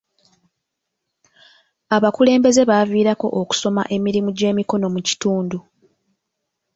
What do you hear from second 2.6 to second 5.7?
baaviirako okusoma emirimu gy'emikono mu kitundu.